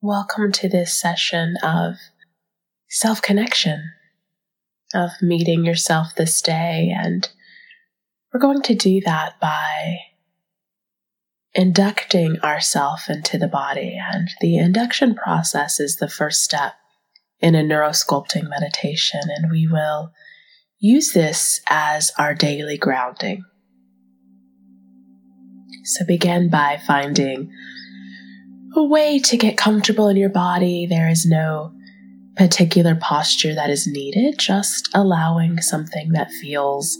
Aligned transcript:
Welcome 0.00 0.52
to 0.52 0.68
this 0.68 0.96
session 0.96 1.56
of 1.60 1.96
self 2.88 3.20
connection, 3.20 3.82
of 4.94 5.10
meeting 5.20 5.64
yourself 5.64 6.14
this 6.14 6.40
day. 6.40 6.94
And 6.96 7.28
we're 8.32 8.38
going 8.38 8.62
to 8.62 8.76
do 8.76 9.00
that 9.00 9.40
by 9.40 9.96
inducting 11.52 12.38
ourself 12.44 13.10
into 13.10 13.38
the 13.38 13.48
body. 13.48 13.98
And 14.14 14.28
the 14.40 14.56
induction 14.56 15.16
process 15.16 15.80
is 15.80 15.96
the 15.96 16.08
first 16.08 16.44
step 16.44 16.74
in 17.40 17.56
a 17.56 17.64
neurosculpting 17.64 18.48
meditation. 18.48 19.22
And 19.26 19.50
we 19.50 19.66
will 19.66 20.12
use 20.78 21.12
this 21.12 21.60
as 21.68 22.12
our 22.16 22.34
daily 22.34 22.78
grounding. 22.78 23.42
So 25.82 26.04
begin 26.04 26.50
by 26.50 26.80
finding 26.86 27.50
a 28.74 28.82
way 28.82 29.18
to 29.18 29.36
get 29.36 29.56
comfortable 29.56 30.08
in 30.08 30.16
your 30.16 30.28
body. 30.28 30.86
There 30.86 31.08
is 31.08 31.26
no 31.26 31.72
particular 32.36 32.94
posture 32.94 33.54
that 33.54 33.70
is 33.70 33.86
needed, 33.86 34.38
just 34.38 34.88
allowing 34.94 35.60
something 35.60 36.12
that 36.12 36.30
feels 36.30 36.98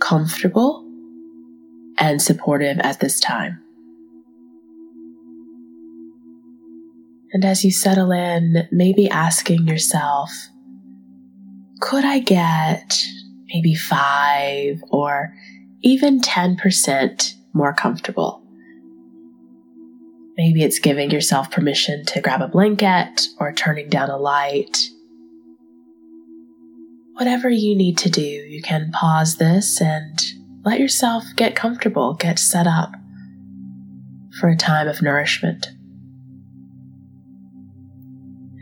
comfortable 0.00 0.86
and 1.98 2.20
supportive 2.20 2.78
at 2.80 3.00
this 3.00 3.20
time. 3.20 3.60
And 7.32 7.44
as 7.44 7.64
you 7.64 7.70
settle 7.70 8.12
in, 8.12 8.68
maybe 8.70 9.08
asking 9.08 9.66
yourself, 9.66 10.30
could 11.80 12.04
I 12.04 12.18
get 12.18 12.94
maybe 13.46 13.74
five 13.74 14.82
or 14.90 15.32
even 15.80 16.20
10% 16.20 17.34
more 17.54 17.72
comfortable? 17.72 18.41
Maybe 20.36 20.62
it's 20.62 20.78
giving 20.78 21.10
yourself 21.10 21.50
permission 21.50 22.04
to 22.06 22.20
grab 22.20 22.40
a 22.40 22.48
blanket 22.48 23.28
or 23.38 23.52
turning 23.52 23.88
down 23.88 24.08
a 24.08 24.16
light. 24.16 24.88
Whatever 27.14 27.50
you 27.50 27.76
need 27.76 27.98
to 27.98 28.08
do, 28.08 28.22
you 28.22 28.62
can 28.62 28.90
pause 28.92 29.36
this 29.36 29.80
and 29.80 30.18
let 30.64 30.80
yourself 30.80 31.24
get 31.36 31.54
comfortable, 31.54 32.14
get 32.14 32.38
set 32.38 32.66
up 32.66 32.92
for 34.40 34.48
a 34.48 34.56
time 34.56 34.88
of 34.88 35.02
nourishment. 35.02 35.68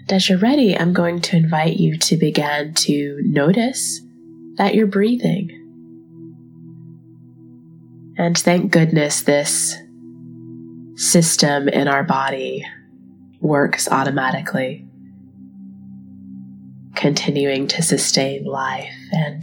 And 0.00 0.12
as 0.12 0.28
you're 0.28 0.38
ready, 0.38 0.76
I'm 0.76 0.92
going 0.92 1.20
to 1.20 1.36
invite 1.36 1.76
you 1.76 1.96
to 1.98 2.16
begin 2.16 2.74
to 2.74 3.20
notice 3.24 4.00
that 4.56 4.74
you're 4.74 4.88
breathing. 4.88 5.56
And 8.18 8.36
thank 8.36 8.72
goodness 8.72 9.22
this 9.22 9.76
system 11.00 11.66
in 11.66 11.88
our 11.88 12.04
body 12.04 12.62
works 13.40 13.88
automatically, 13.88 14.86
continuing 16.94 17.66
to 17.66 17.82
sustain 17.82 18.44
life. 18.44 18.92
And 19.10 19.42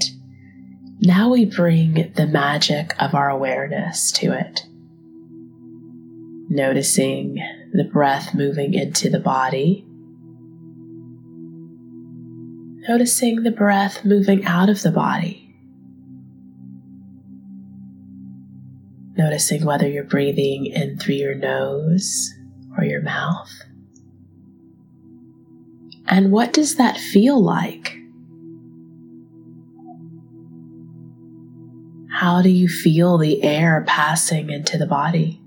now 1.00 1.32
we 1.32 1.46
bring 1.46 2.14
the 2.16 2.28
magic 2.28 2.94
of 3.02 3.16
our 3.16 3.32
awareness 3.32 4.12
to 4.14 4.34
it. 4.34 4.68
Noticing 6.50 7.40
the 7.74 7.86
breath 7.86 8.36
moving 8.36 8.76
into 8.76 9.10
the 9.10 9.20
body. 9.20 9.84
Noticing 12.88 13.42
the 13.42 13.52
breath 13.52 14.06
moving 14.06 14.46
out 14.46 14.70
of 14.70 14.84
the 14.84 14.92
body. 14.92 15.47
Noticing 19.28 19.66
whether 19.66 19.86
you're 19.86 20.06
breathing 20.06 20.68
in 20.68 20.98
through 20.98 21.16
your 21.16 21.36
nose 21.36 22.34
or 22.78 22.86
your 22.86 23.02
mouth. 23.02 23.52
And 26.08 26.32
what 26.32 26.54
does 26.54 26.78
that 26.78 26.96
feel 26.96 27.44
like? 27.44 27.98
How 32.10 32.42
do 32.42 32.48
you 32.50 32.70
feel 32.70 33.18
the 33.18 33.44
air 33.44 33.84
passing 33.86 34.50
into 34.50 34.78
the 34.78 34.88
body? 34.88 35.42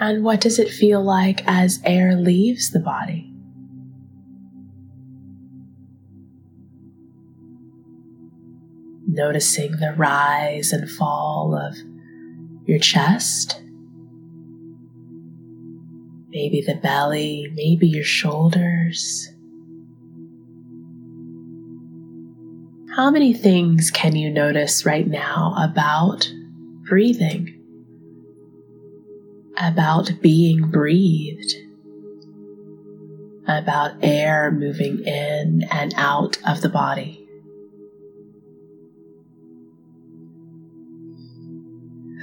And 0.00 0.24
what 0.24 0.40
does 0.40 0.58
it 0.58 0.70
feel 0.70 1.02
like 1.02 1.46
as 1.46 1.78
air 1.84 2.16
leaves 2.16 2.70
the 2.70 2.80
body? 2.80 3.31
Noticing 9.12 9.72
the 9.72 9.94
rise 9.96 10.72
and 10.72 10.90
fall 10.90 11.54
of 11.54 11.76
your 12.66 12.78
chest, 12.78 13.60
maybe 16.28 16.62
the 16.66 16.76
belly, 16.76 17.52
maybe 17.54 17.86
your 17.86 18.04
shoulders. 18.04 19.28
How 22.96 23.10
many 23.10 23.32
things 23.32 23.90
can 23.90 24.16
you 24.16 24.30
notice 24.30 24.84
right 24.84 25.06
now 25.06 25.54
about 25.58 26.30
breathing? 26.88 27.58
About 29.58 30.10
being 30.20 30.70
breathed? 30.70 31.54
About 33.46 33.92
air 34.02 34.50
moving 34.50 35.04
in 35.04 35.66
and 35.70 35.94
out 35.96 36.38
of 36.46 36.60
the 36.60 36.68
body? 36.68 37.21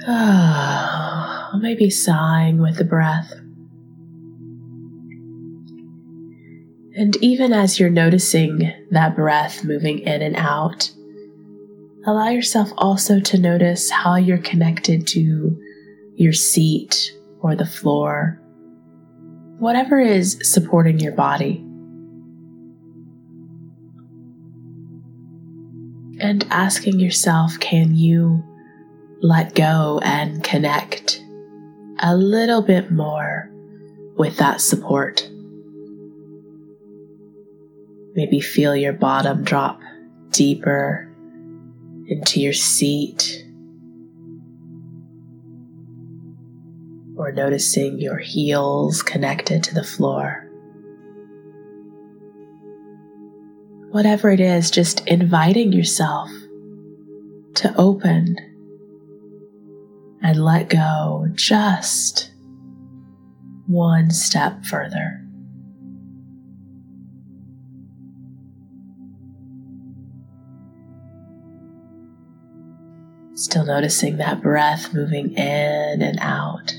Maybe 1.60 1.90
sighing 1.90 2.62
with 2.62 2.78
the 2.78 2.84
breath. 2.84 3.32
And 6.96 7.16
even 7.16 7.52
as 7.52 7.78
you're 7.78 7.90
noticing 7.90 8.72
that 8.90 9.14
breath 9.14 9.62
moving 9.62 9.98
in 10.00 10.22
and 10.22 10.36
out, 10.36 10.90
allow 12.06 12.28
yourself 12.28 12.70
also 12.78 13.20
to 13.20 13.38
notice 13.38 13.90
how 13.90 14.16
you're 14.16 14.38
connected 14.38 15.06
to 15.08 15.58
your 16.14 16.32
seat 16.32 17.12
or 17.40 17.54
the 17.54 17.66
floor, 17.66 18.40
whatever 19.58 19.98
is 19.98 20.38
supporting 20.42 20.98
your 20.98 21.12
body. 21.12 21.64
And 26.20 26.46
asking 26.50 27.00
yourself, 27.00 27.58
can 27.60 27.94
you 27.94 28.44
let 29.22 29.54
go 29.54 30.00
and 30.02 30.42
connect 30.42 31.22
a 32.02 32.16
little 32.16 32.62
bit 32.62 32.90
more 32.90 33.50
with 34.16 34.38
that 34.38 34.60
support. 34.60 35.28
Maybe 38.14 38.40
feel 38.40 38.74
your 38.74 38.94
bottom 38.94 39.44
drop 39.44 39.80
deeper 40.30 41.06
into 42.06 42.40
your 42.40 42.54
seat. 42.54 43.46
Or 47.16 47.30
noticing 47.32 48.00
your 48.00 48.16
heels 48.16 49.02
connected 49.02 49.62
to 49.64 49.74
the 49.74 49.84
floor. 49.84 50.46
Whatever 53.90 54.30
it 54.30 54.40
is, 54.40 54.70
just 54.70 55.06
inviting 55.06 55.72
yourself 55.72 56.30
to 57.54 57.74
open 57.76 58.36
and 60.22 60.44
let 60.44 60.68
go 60.68 61.26
just 61.34 62.32
one 63.66 64.10
step 64.10 64.64
further. 64.64 65.20
Still 73.34 73.64
noticing 73.64 74.18
that 74.18 74.42
breath 74.42 74.92
moving 74.92 75.32
in 75.32 76.02
and 76.02 76.18
out. 76.20 76.74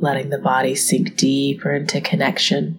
Letting 0.00 0.30
the 0.30 0.38
body 0.38 0.76
sink 0.76 1.16
deeper 1.16 1.72
into 1.72 2.00
connection 2.00 2.78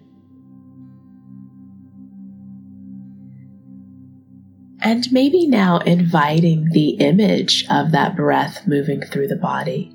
And 4.84 5.10
maybe 5.12 5.46
now 5.46 5.78
inviting 5.78 6.70
the 6.70 6.90
image 6.90 7.64
of 7.70 7.92
that 7.92 8.16
breath 8.16 8.66
moving 8.66 9.00
through 9.00 9.28
the 9.28 9.36
body. 9.36 9.94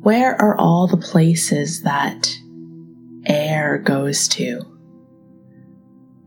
Where 0.00 0.40
are 0.40 0.56
all 0.56 0.86
the 0.86 0.96
places 0.96 1.82
that 1.82 2.32
air 3.26 3.78
goes 3.78 4.28
to? 4.28 4.62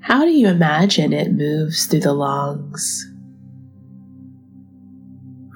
How 0.01 0.25
do 0.25 0.31
you 0.31 0.50
imagine 0.50 1.13
it 1.13 1.31
moves 1.31 1.85
through 1.85 2.01
the 2.01 2.13
lungs? 2.13 3.07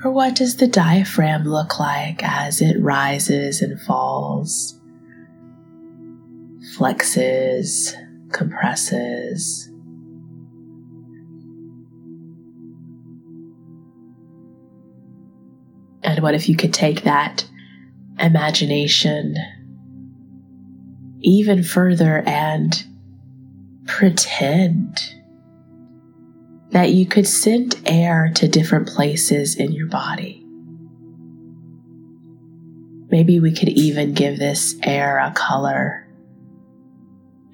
Or 0.06 0.12
what 0.12 0.36
does 0.36 0.56
the 0.56 0.68
diaphragm 0.68 1.44
look 1.44 1.80
like 1.80 2.24
as 2.24 2.62
it 2.62 2.80
rises 2.80 3.62
and 3.62 3.80
falls, 3.82 4.80
flexes, 6.78 7.94
compresses. 8.36 9.70
And 16.04 16.22
what 16.22 16.36
if 16.36 16.50
you 16.50 16.56
could 16.56 16.74
take 16.74 17.04
that 17.04 17.48
imagination 18.20 19.36
even 21.22 21.64
further 21.64 22.22
and 22.28 22.86
pretend 23.88 25.00
that 26.72 26.92
you 26.92 27.06
could 27.06 27.26
send 27.26 27.82
air 27.86 28.32
to 28.36 28.48
different 28.48 28.88
places 28.88 29.56
in 29.56 29.72
your 29.72 29.88
body? 29.88 30.46
Maybe 33.10 33.40
we 33.40 33.54
could 33.56 33.70
even 33.70 34.14
give 34.14 34.38
this 34.38 34.76
air 34.84 35.20
a 35.20 35.32
color. 35.32 36.05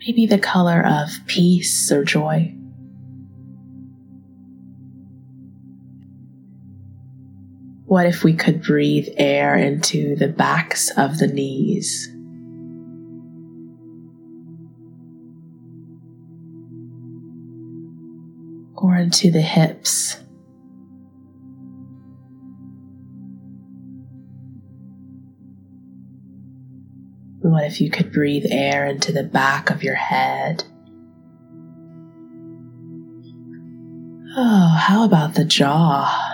Maybe 0.05 0.25
the 0.25 0.39
color 0.39 0.83
of 0.83 1.09
peace 1.27 1.91
or 1.91 2.03
joy. 2.03 2.55
What 7.85 8.07
if 8.07 8.23
we 8.23 8.33
could 8.33 8.63
breathe 8.63 9.09
air 9.17 9.55
into 9.55 10.15
the 10.15 10.27
backs 10.27 10.89
of 10.97 11.19
the 11.19 11.27
knees? 11.27 12.07
Or 18.75 18.95
into 18.95 19.29
the 19.29 19.41
hips? 19.41 20.17
What 27.41 27.63
if 27.63 27.81
you 27.81 27.89
could 27.89 28.13
breathe 28.13 28.45
air 28.51 28.85
into 28.85 29.11
the 29.11 29.23
back 29.23 29.71
of 29.71 29.83
your 29.83 29.95
head? 29.95 30.63
Oh, 34.37 34.77
how 34.79 35.03
about 35.05 35.33
the 35.33 35.43
jaw? 35.43 36.29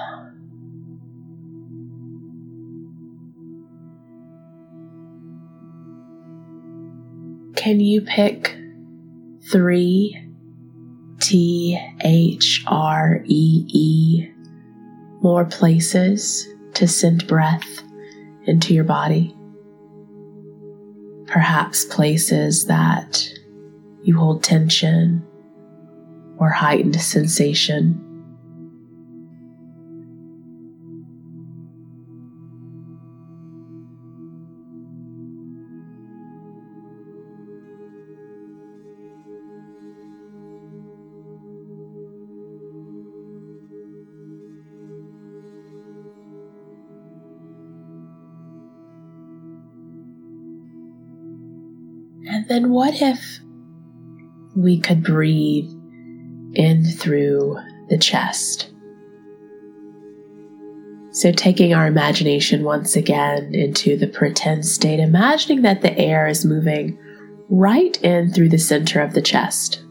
Can 7.56 7.80
you 7.80 8.02
pick 8.02 8.58
three 9.50 10.22
T 11.22 11.80
H 12.02 12.66
R 12.68 13.22
E 13.26 13.66
E 13.70 14.30
more 15.22 15.46
places 15.46 16.46
to 16.74 16.86
send 16.86 17.28
breath 17.28 17.82
into 18.46 18.74
your 18.74 18.84
body? 18.84 19.37
Perhaps 21.28 21.86
places 21.86 22.66
that 22.66 23.30
you 24.02 24.18
hold 24.18 24.44
tension 24.44 25.26
or 26.38 26.50
heightened 26.50 27.00
sensation. 27.00 28.02
Then 52.48 52.72
what 52.72 53.02
if 53.02 53.40
we 54.56 54.80
could 54.80 55.04
breathe 55.04 55.70
in 56.54 56.84
through 56.84 57.58
the 57.90 57.98
chest? 57.98 58.72
So, 61.12 61.32
taking 61.32 61.74
our 61.74 61.88
imagination 61.88 62.64
once 62.64 62.96
again 62.96 63.56
into 63.56 63.98
the 63.98 64.08
pretend 64.08 64.66
state, 64.66 65.00
imagining 65.00 65.64
that 65.64 65.82
the 65.82 65.98
air 65.98 66.28
is 66.28 66.46
moving 66.46 67.00
right 67.50 68.00
in 68.04 68.32
through 68.32 68.50
the 68.50 68.60
center 68.60 69.02
of 69.02 69.14
the 69.14 69.22
chest. 69.22 69.84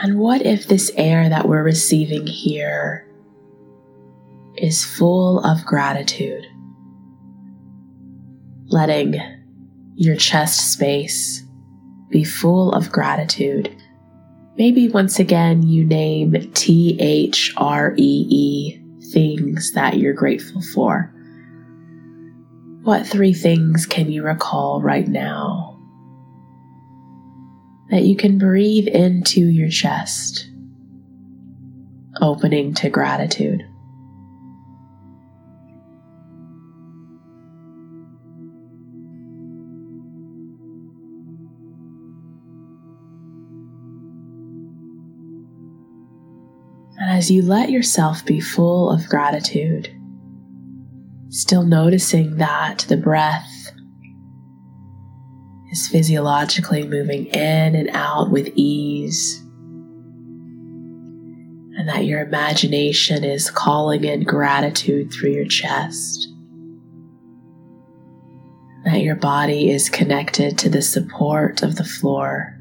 And 0.00 0.18
what 0.18 0.46
if 0.46 0.68
this 0.68 0.92
air 0.96 1.28
that 1.28 1.48
we're 1.48 1.62
receiving 1.62 2.26
here 2.26 3.04
is 4.56 4.84
full 4.84 5.40
of 5.44 5.64
gratitude? 5.64 6.46
Letting 8.66 9.16
your 9.96 10.14
chest 10.14 10.72
space 10.72 11.42
be 12.10 12.22
full 12.22 12.72
of 12.72 12.92
gratitude. 12.92 13.74
Maybe 14.56 14.88
once 14.88 15.18
again 15.18 15.64
you 15.64 15.84
name 15.84 16.52
T 16.54 16.96
H 17.00 17.52
R 17.56 17.94
E 17.96 18.26
E 18.28 18.82
things 19.12 19.72
that 19.72 19.98
you're 19.98 20.14
grateful 20.14 20.62
for. 20.62 21.12
What 22.82 23.04
three 23.04 23.34
things 23.34 23.84
can 23.84 24.10
you 24.10 24.22
recall 24.22 24.80
right 24.80 25.08
now? 25.08 25.77
That 27.90 28.04
you 28.04 28.16
can 28.16 28.38
breathe 28.38 28.86
into 28.86 29.40
your 29.40 29.68
chest, 29.68 30.50
opening 32.20 32.74
to 32.74 32.90
gratitude. 32.90 33.64
And 47.00 47.16
as 47.16 47.30
you 47.30 47.42
let 47.42 47.70
yourself 47.70 48.24
be 48.26 48.40
full 48.40 48.90
of 48.90 49.08
gratitude, 49.08 49.94
still 51.30 51.64
noticing 51.64 52.36
that 52.36 52.84
the 52.88 52.96
breath 52.96 53.57
is 55.70 55.88
physiologically 55.88 56.84
moving 56.84 57.26
in 57.26 57.74
and 57.74 57.90
out 57.92 58.30
with 58.30 58.50
ease. 58.54 59.42
And 61.76 61.88
that 61.88 62.06
your 62.06 62.20
imagination 62.20 63.22
is 63.22 63.50
calling 63.50 64.04
in 64.04 64.24
gratitude 64.24 65.12
through 65.12 65.30
your 65.30 65.46
chest. 65.46 66.28
That 68.84 69.02
your 69.02 69.16
body 69.16 69.70
is 69.70 69.90
connected 69.90 70.58
to 70.58 70.68
the 70.70 70.82
support 70.82 71.62
of 71.62 71.76
the 71.76 71.84
floor. 71.84 72.54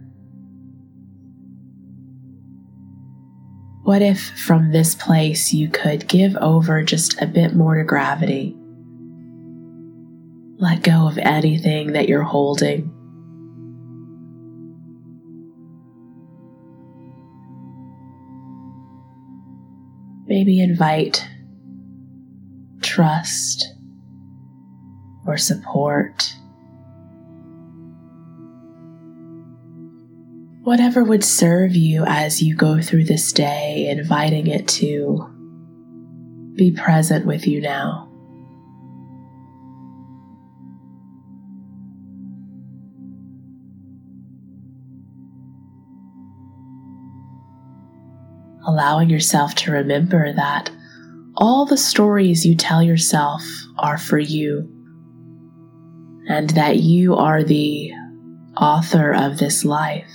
What 3.83 4.01
if 4.01 4.19
from 4.41 4.71
this 4.71 4.95
place 4.95 5.53
you 5.53 5.69
could 5.69 6.09
give 6.09 6.35
over 6.35 6.83
just 6.83 7.21
a 7.21 7.25
bit 7.25 7.55
more 7.55 7.75
to 7.75 7.85
gravity? 7.85 8.53
Let 10.59 10.83
go 10.83 11.07
of 11.07 11.17
anything 11.17 11.93
that 11.93 12.09
you're 12.09 12.23
holding 12.23 12.96
Maybe 20.37 20.61
invite 20.61 21.27
trust 22.83 23.73
or 25.25 25.35
support. 25.35 26.31
Whatever 30.61 31.03
would 31.03 31.23
serve 31.23 31.75
you 31.75 32.03
as 32.05 32.39
you 32.39 32.55
go 32.55 32.79
through 32.79 33.05
this 33.05 33.31
day, 33.31 33.87
inviting 33.89 34.45
it 34.45 34.67
to 34.67 35.25
be 36.53 36.71
present 36.71 37.25
with 37.25 37.47
you 37.47 37.59
now. 37.59 38.07
Allowing 48.77 49.09
yourself 49.09 49.55
to 49.55 49.71
remember 49.71 50.31
that 50.33 50.69
all 51.35 51.65
the 51.65 51.75
stories 51.75 52.45
you 52.45 52.55
tell 52.55 52.83
yourself 52.83 53.41
are 53.79 53.97
for 53.97 54.19
you, 54.19 54.71
and 56.29 56.51
that 56.51 56.77
you 56.77 57.15
are 57.15 57.41
the 57.41 57.91
author 58.55 59.15
of 59.15 59.39
this 59.39 59.65
life. 59.65 60.11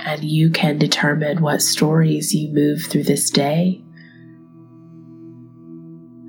And 0.00 0.22
you 0.22 0.50
can 0.50 0.76
determine 0.76 1.40
what 1.40 1.62
stories 1.62 2.34
you 2.34 2.52
move 2.52 2.82
through 2.82 3.04
this 3.04 3.30
day 3.30 3.82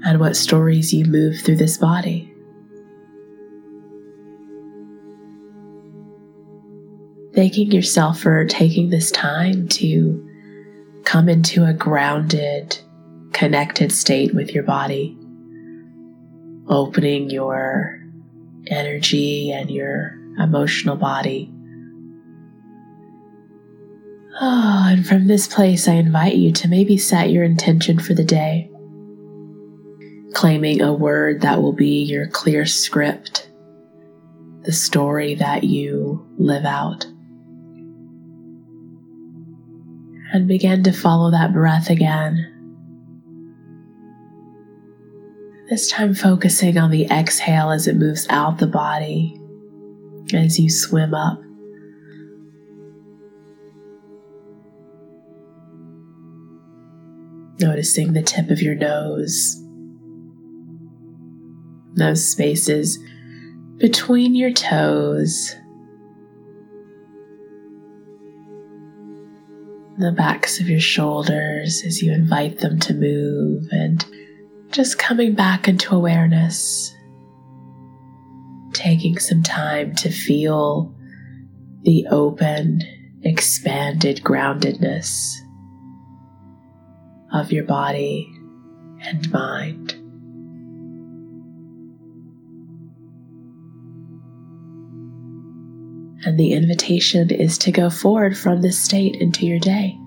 and 0.06 0.18
what 0.18 0.38
stories 0.38 0.94
you 0.94 1.04
move 1.04 1.42
through 1.42 1.58
this 1.58 1.78
body. 1.78 2.34
Thanking 7.36 7.70
yourself 7.74 8.22
for 8.22 8.46
taking 8.46 8.90
this 8.90 9.12
time 9.12 9.68
to 9.70 10.26
come 11.10 11.28
into 11.28 11.66
a 11.66 11.74
grounded, 11.74 12.78
connected 13.34 13.92
state 13.92 14.36
with 14.36 14.52
your 14.52 14.64
body. 14.64 15.18
opening 16.68 17.32
your 17.32 18.00
energy 18.68 19.52
and 19.52 19.72
your 19.72 20.14
emotional 20.38 20.96
body. 20.96 21.52
Oh, 24.40 24.86
and 24.88 25.06
from 25.06 25.26
this 25.26 25.48
place, 25.48 25.88
I 25.88 25.94
invite 25.94 26.36
you 26.36 26.52
to 26.54 26.68
maybe 26.68 26.96
set 26.98 27.32
your 27.32 27.44
intention 27.44 27.98
for 27.98 28.14
the 28.14 28.24
day, 28.24 28.70
claiming 30.34 30.82
a 30.82 30.94
word 30.94 31.42
that 31.42 31.60
will 31.60 31.74
be 31.74 32.04
your 32.04 32.28
clear 32.28 32.68
script, 32.68 33.50
the 34.62 34.72
story 34.72 35.34
that 35.34 35.64
you 35.64 36.24
live 36.38 36.66
out. 36.66 37.08
And 40.32 40.48
begin 40.48 40.84
to 40.84 40.92
follow 40.92 41.32
that 41.32 41.54
breath 41.54 41.90
again. 41.90 42.56
This 45.70 45.90
time 45.90 46.14
focusing 46.14 46.78
on 46.78 46.92
the 46.92 47.06
exhale 47.06 47.72
as 47.72 47.88
it 47.88 47.96
moves 47.96 48.28
out 48.30 48.58
the 48.58 48.68
body 48.68 49.40
as 50.34 50.60
you 50.60 50.70
swim 50.70 51.14
up. 51.14 51.40
Noticing 57.60 58.14
the 58.14 58.22
tip 58.22 58.50
of 58.50 58.62
your 58.62 58.76
nose, 58.76 59.62
those 61.96 62.26
spaces 62.26 62.98
between 63.78 64.34
your 64.36 64.52
toes, 64.52 65.56
the 70.00 70.14
backs 70.14 70.62
of 70.62 70.70
your 70.70 70.80
shoulders 70.80 71.84
as 71.86 72.02
you 72.02 72.14
invite 72.14 72.60
them 72.60 72.80
to 72.80 72.94
move 72.94 73.68
and 73.72 74.06
just 74.72 74.98
coming 74.98 75.36
back 75.36 75.68
into 75.68 75.94
awareness, 75.94 76.96
taking 78.72 79.20
some 79.20 79.44
time 79.44 79.94
to 79.96 80.10
feel 80.10 80.96
the 81.84 82.08
open, 82.12 82.82
expanded 83.24 84.22
groundedness 84.24 85.36
of 87.34 87.52
your 87.52 87.66
body 87.66 88.32
and 89.02 89.30
mind. 89.34 89.99
And 96.26 96.38
the 96.38 96.54
invitation 96.54 97.30
is 97.30 97.58
to 97.60 97.72
go 97.72 97.90
forward 97.90 98.38
from 98.38 98.62
this 98.62 98.80
state 98.80 99.16
into 99.16 99.46
your 99.46 99.60
day. 99.60 99.98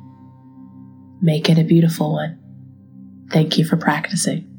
Make 1.21 1.49
it 1.49 1.59
a 1.59 1.64
beautiful 1.64 2.12
one. 2.12 2.38
Thank 3.31 3.57
you 3.57 3.64
for 3.64 3.76
practicing. 3.76 4.51